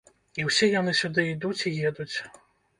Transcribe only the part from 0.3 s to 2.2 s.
І ўсе яны сюды ідуць і едуць.